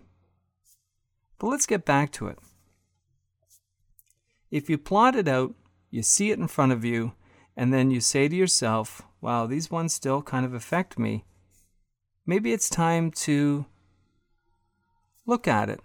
But 1.37 1.45
let's 1.45 1.67
get 1.67 1.85
back 1.85 2.11
to 2.13 2.25
it. 2.25 2.39
If 4.49 4.67
you 4.67 4.79
plot 4.79 5.15
it 5.15 5.27
out, 5.27 5.53
you 5.91 6.01
see 6.01 6.31
it 6.31 6.39
in 6.39 6.47
front 6.47 6.71
of 6.71 6.83
you, 6.83 7.11
and 7.55 7.71
then 7.71 7.91
you 7.91 8.01
say 8.01 8.27
to 8.27 8.35
yourself, 8.35 9.03
wow, 9.21 9.45
these 9.45 9.69
ones 9.69 9.93
still 9.93 10.23
kind 10.23 10.43
of 10.43 10.55
affect 10.55 10.97
me, 10.97 11.23
maybe 12.25 12.51
it's 12.51 12.67
time 12.67 13.11
to 13.11 13.67
look 15.27 15.47
at 15.47 15.69
it. 15.69 15.81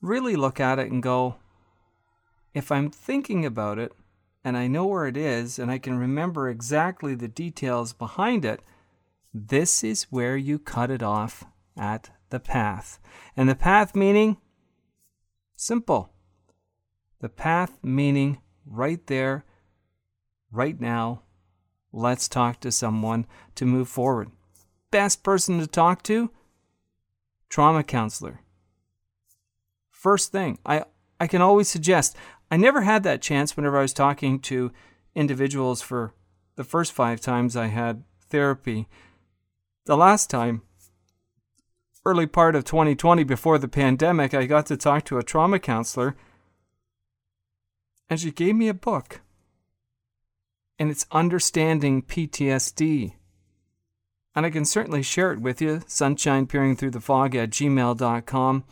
Really 0.00 0.34
look 0.34 0.58
at 0.58 0.80
it 0.80 0.90
and 0.90 1.00
go, 1.00 1.36
if 2.54 2.72
I'm 2.72 2.90
thinking 2.90 3.46
about 3.46 3.78
it 3.78 3.92
and 4.42 4.56
I 4.56 4.66
know 4.66 4.84
where 4.86 5.06
it 5.06 5.16
is 5.16 5.60
and 5.60 5.70
I 5.70 5.78
can 5.78 5.96
remember 5.96 6.48
exactly 6.48 7.14
the 7.14 7.28
details 7.28 7.92
behind 7.92 8.44
it, 8.44 8.58
this 9.36 9.84
is 9.84 10.04
where 10.04 10.36
you 10.36 10.58
cut 10.58 10.90
it 10.90 11.02
off 11.02 11.44
at 11.76 12.10
the 12.30 12.40
path. 12.40 12.98
And 13.36 13.48
the 13.48 13.54
path 13.54 13.94
meaning 13.94 14.38
simple. 15.56 16.10
The 17.20 17.28
path 17.28 17.78
meaning 17.82 18.38
right 18.64 19.04
there, 19.06 19.44
right 20.50 20.80
now, 20.80 21.22
let's 21.92 22.28
talk 22.28 22.60
to 22.60 22.70
someone 22.70 23.26
to 23.54 23.64
move 23.64 23.88
forward 23.88 24.30
best 24.96 25.22
person 25.22 25.58
to 25.58 25.66
talk 25.66 26.02
to? 26.04 26.30
Trauma 27.50 27.82
counselor. 27.82 28.40
First 29.90 30.32
thing, 30.32 30.58
I, 30.64 30.84
I 31.20 31.26
can 31.26 31.42
always 31.42 31.68
suggest, 31.68 32.16
I 32.50 32.56
never 32.56 32.82
had 32.82 33.02
that 33.02 33.20
chance 33.22 33.56
whenever 33.56 33.78
I 33.78 33.82
was 33.82 33.92
talking 33.92 34.38
to 34.40 34.72
individuals 35.14 35.82
for 35.82 36.14
the 36.56 36.64
first 36.64 36.92
five 36.92 37.20
times 37.20 37.56
I 37.56 37.66
had 37.66 38.04
therapy. 38.30 38.88
The 39.86 39.96
last 39.96 40.30
time, 40.30 40.62
early 42.04 42.26
part 42.26 42.56
of 42.56 42.64
2020 42.64 43.22
before 43.22 43.56
the 43.56 43.68
pandemic, 43.68 44.34
I 44.34 44.46
got 44.46 44.66
to 44.66 44.76
talk 44.76 45.04
to 45.04 45.18
a 45.18 45.22
trauma 45.22 45.60
counselor, 45.60 46.16
and 48.10 48.18
she 48.18 48.32
gave 48.32 48.56
me 48.56 48.66
a 48.66 48.74
book. 48.74 49.20
And 50.76 50.90
it's 50.90 51.06
Understanding 51.12 52.02
PTSD. 52.02 53.12
And 54.34 54.44
I 54.44 54.50
can 54.50 54.64
certainly 54.64 55.04
share 55.04 55.32
it 55.32 55.40
with 55.40 55.62
you, 55.62 55.82
sunshine 55.86 56.48
peering 56.48 56.74
through 56.74 56.90
the 56.90 57.00
fog 57.00 57.36
at 57.36 57.50
gmail.com. 57.50 58.64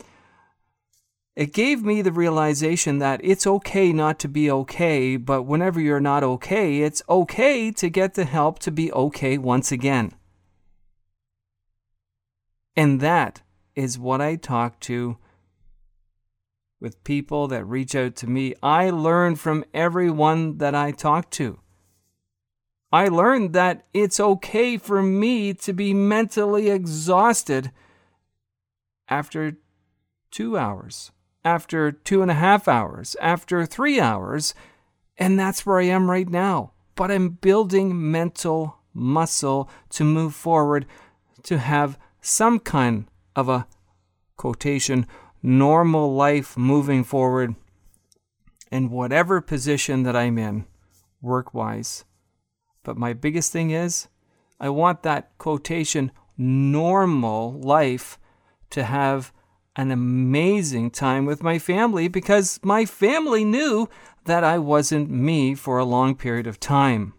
It 1.37 1.53
gave 1.53 1.81
me 1.81 2.01
the 2.01 2.11
realization 2.11 2.99
that 2.99 3.21
it's 3.23 3.47
okay 3.47 3.93
not 3.93 4.19
to 4.19 4.27
be 4.27 4.51
okay, 4.51 5.15
but 5.15 5.43
whenever 5.43 5.79
you're 5.79 6.01
not 6.01 6.23
okay, 6.23 6.81
it's 6.81 7.01
okay 7.07 7.71
to 7.71 7.89
get 7.89 8.15
the 8.15 8.25
help 8.25 8.59
to 8.59 8.71
be 8.71 8.91
okay 8.91 9.37
once 9.37 9.71
again. 9.71 10.11
And 12.75 12.99
that 12.99 13.41
is 13.75 13.97
what 13.99 14.21
I 14.21 14.35
talk 14.35 14.79
to 14.81 15.17
with 16.79 17.03
people 17.03 17.47
that 17.47 17.65
reach 17.65 17.95
out 17.95 18.15
to 18.17 18.27
me. 18.27 18.53
I 18.61 18.89
learn 18.89 19.35
from 19.35 19.65
everyone 19.73 20.57
that 20.57 20.75
I 20.75 20.91
talk 20.91 21.29
to. 21.31 21.59
I 22.91 23.07
learned 23.07 23.53
that 23.53 23.85
it's 23.93 24.19
okay 24.19 24.77
for 24.77 25.01
me 25.01 25.53
to 25.55 25.73
be 25.73 25.93
mentally 25.93 26.69
exhausted 26.69 27.71
after 29.09 29.57
two 30.31 30.57
hours, 30.57 31.11
after 31.43 31.91
two 31.91 32.21
and 32.21 32.31
a 32.31 32.35
half 32.35 32.67
hours, 32.67 33.15
after 33.21 33.65
three 33.65 33.99
hours, 33.99 34.53
and 35.17 35.39
that's 35.39 35.65
where 35.65 35.79
I 35.79 35.85
am 35.85 36.09
right 36.09 36.29
now. 36.29 36.71
But 36.95 37.11
I'm 37.11 37.29
building 37.29 38.11
mental 38.11 38.77
muscle 38.93 39.69
to 39.91 40.03
move 40.03 40.33
forward, 40.33 40.85
to 41.43 41.57
have 41.57 41.97
some 42.25 42.59
kind 42.59 43.05
of 43.35 43.47
a 43.47 43.67
quotation, 44.35 45.05
normal 45.43 46.15
life 46.15 46.57
moving 46.57 47.03
forward 47.03 47.55
in 48.71 48.89
whatever 48.89 49.39
position 49.41 50.03
that 50.03 50.15
I'm 50.15 50.39
in, 50.39 50.65
work 51.21 51.53
wise. 51.53 52.03
But 52.83 52.97
my 52.97 53.13
biggest 53.13 53.51
thing 53.51 53.69
is, 53.69 54.07
I 54.59 54.69
want 54.69 55.03
that 55.03 55.37
quotation 55.37 56.11
normal 56.35 57.53
life 57.59 58.17
to 58.71 58.83
have 58.83 59.31
an 59.75 59.91
amazing 59.91 60.89
time 60.89 61.25
with 61.25 61.43
my 61.43 61.59
family 61.59 62.07
because 62.07 62.59
my 62.63 62.85
family 62.85 63.45
knew 63.45 63.87
that 64.25 64.43
I 64.43 64.57
wasn't 64.57 65.11
me 65.11 65.53
for 65.53 65.77
a 65.77 65.85
long 65.85 66.15
period 66.15 66.47
of 66.47 66.59
time. 66.59 67.13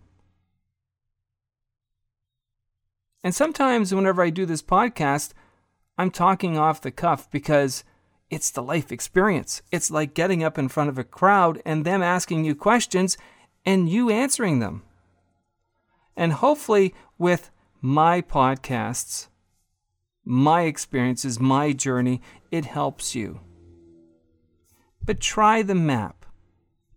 And 3.26 3.34
sometimes, 3.34 3.92
whenever 3.92 4.22
I 4.22 4.30
do 4.30 4.46
this 4.46 4.62
podcast, 4.62 5.32
I'm 5.98 6.12
talking 6.12 6.56
off 6.56 6.80
the 6.80 6.92
cuff 6.92 7.28
because 7.28 7.82
it's 8.30 8.52
the 8.52 8.62
life 8.62 8.92
experience. 8.92 9.62
It's 9.72 9.90
like 9.90 10.14
getting 10.14 10.44
up 10.44 10.58
in 10.58 10.68
front 10.68 10.90
of 10.90 10.96
a 10.96 11.02
crowd 11.02 11.60
and 11.66 11.84
them 11.84 12.04
asking 12.04 12.44
you 12.44 12.54
questions 12.54 13.18
and 13.64 13.88
you 13.88 14.10
answering 14.10 14.60
them. 14.60 14.84
And 16.16 16.34
hopefully, 16.34 16.94
with 17.18 17.50
my 17.80 18.22
podcasts, 18.22 19.26
my 20.24 20.62
experiences, 20.62 21.40
my 21.40 21.72
journey, 21.72 22.22
it 22.52 22.64
helps 22.64 23.16
you. 23.16 23.40
But 25.04 25.18
try 25.18 25.62
the 25.62 25.74
map. 25.74 26.25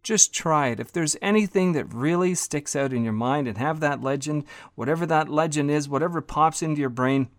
Just 0.02 0.34
try 0.34 0.68
it. 0.68 0.80
If 0.80 0.92
there's 0.92 1.18
anything 1.22 1.74
that 1.74 1.94
really 1.94 2.34
sticks 2.36 2.76
out 2.76 2.94
in 2.94 3.04
your 3.04 3.14
mind 3.14 3.48
and 3.48 3.58
have 3.58 3.80
that 3.80 4.02
legend, 4.02 4.46
whatever 4.76 5.06
that 5.06 5.30
legend 5.30 5.70
is, 5.70 5.90
whatever 5.90 6.22
pops 6.22 6.62
into 6.62 6.80
your 6.80 6.90
brain, 6.90 7.30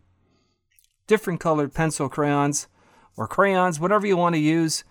different 1.07 1.40
colored 1.40 1.73
pencil 1.75 2.09
crayons 2.09 2.68
or 3.16 3.27
crayons, 3.27 3.81
whatever 3.81 4.07
you 4.07 4.16
want 4.16 4.35
to 4.35 4.40
use. 4.40 4.85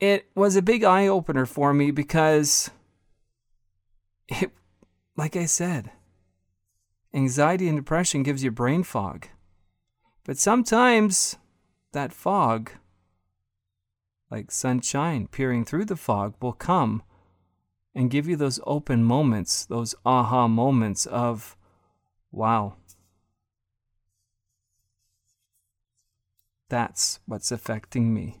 It 0.00 0.26
was 0.34 0.56
a 0.56 0.62
big 0.62 0.84
eye 0.84 1.06
opener 1.06 1.46
for 1.46 1.74
me 1.74 1.90
because 1.90 2.70
it, 4.28 4.50
like 5.16 5.36
I 5.36 5.46
said, 5.46 5.90
anxiety 7.12 7.68
and 7.68 7.76
depression 7.76 8.22
gives 8.22 8.42
you 8.42 8.50
brain 8.50 8.82
fog. 8.82 9.28
But 10.24 10.38
sometimes 10.38 11.36
that 11.92 12.12
fog, 12.12 12.72
like 14.30 14.50
sunshine 14.50 15.26
peering 15.26 15.64
through 15.64 15.84
the 15.84 15.96
fog, 15.96 16.34
will 16.40 16.52
come 16.52 17.02
and 17.94 18.10
give 18.10 18.26
you 18.26 18.36
those 18.36 18.60
open 18.66 19.04
moments, 19.04 19.64
those 19.66 19.94
aha 20.04 20.48
moments 20.48 21.06
of, 21.06 21.56
wow, 22.32 22.74
that's 26.68 27.20
what's 27.26 27.52
affecting 27.52 28.12
me. 28.12 28.40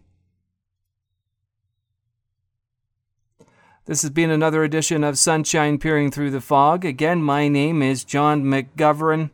This 3.86 4.00
has 4.00 4.10
been 4.10 4.30
another 4.30 4.64
edition 4.64 5.04
of 5.04 5.18
Sunshine 5.18 5.76
Peering 5.78 6.10
Through 6.10 6.30
the 6.30 6.40
Fog. 6.40 6.86
Again, 6.86 7.22
my 7.22 7.48
name 7.48 7.82
is 7.82 8.02
John 8.02 8.42
McGovern. 8.44 9.28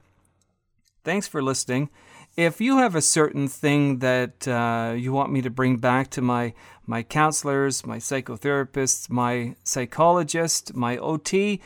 Thanks 1.05 1.29
for 1.29 1.41
listening. 1.41 1.89
If 2.37 2.61
you 2.61 2.79
have 2.79 2.95
a 2.95 3.03
certain 3.03 3.49
thing 3.49 3.99
that 3.99 4.47
uh, 4.47 4.95
you 4.97 5.13
want 5.13 5.33
me 5.33 5.43
to 5.43 5.51
bring 5.51 5.77
back 5.77 6.11
to 6.11 6.23
my 6.23 6.55
my 6.87 7.03
counselors, 7.03 7.87
my 7.87 7.99
psychotherapists, 7.99 9.09
my 9.09 9.55
psychologist, 9.63 10.75
my 10.75 10.97
OT, 10.97 11.61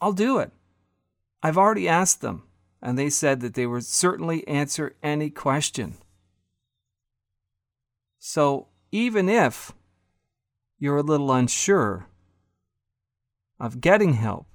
I'll 0.00 0.12
do 0.12 0.38
it. 0.38 0.50
I've 1.42 1.58
already 1.58 1.88
asked 1.88 2.22
them, 2.22 2.44
and 2.80 2.98
they 2.98 3.10
said 3.10 3.40
that 3.40 3.54
they 3.54 3.66
would 3.66 3.84
certainly 3.84 4.46
answer 4.48 4.96
any 5.02 5.28
question. 5.28 5.96
So 8.18 8.68
even 8.92 9.28
if 9.28 9.72
you're 10.78 10.96
a 10.96 11.02
little 11.02 11.32
unsure 11.32 12.06
of 13.60 13.80
getting 13.80 14.14
help, 14.14 14.46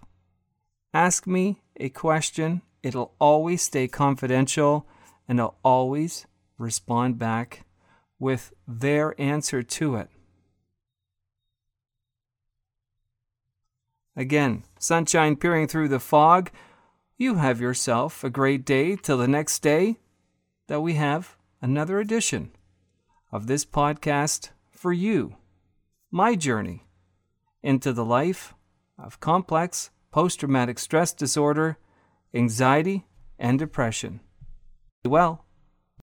ask 0.93 1.27
me 1.27 1.61
a 1.77 1.89
question. 1.89 2.61
It'll 2.81 3.13
always 3.19 3.61
stay 3.61 3.87
confidential 3.87 4.87
and 5.31 5.39
I'll 5.39 5.57
always 5.63 6.27
respond 6.57 7.17
back 7.17 7.63
with 8.19 8.51
their 8.67 9.15
answer 9.17 9.63
to 9.63 9.95
it. 9.95 10.09
Again, 14.13 14.65
sunshine 14.77 15.37
peering 15.37 15.69
through 15.69 15.87
the 15.87 16.01
fog. 16.01 16.51
You 17.15 17.35
have 17.35 17.61
yourself 17.61 18.25
a 18.25 18.29
great 18.29 18.65
day 18.65 18.97
till 18.97 19.17
the 19.17 19.25
next 19.25 19.59
day 19.59 19.99
that 20.67 20.81
we 20.81 20.95
have 20.95 21.37
another 21.61 22.01
edition 22.01 22.51
of 23.31 23.47
this 23.47 23.63
podcast 23.63 24.49
for 24.69 24.91
you 24.91 25.37
my 26.11 26.35
journey 26.35 26.83
into 27.63 27.93
the 27.93 28.03
life 28.03 28.53
of 28.99 29.21
complex 29.21 29.91
post 30.11 30.41
traumatic 30.41 30.77
stress 30.77 31.13
disorder, 31.13 31.77
anxiety, 32.33 33.05
and 33.39 33.57
depression. 33.57 34.19
Well, 35.03 35.43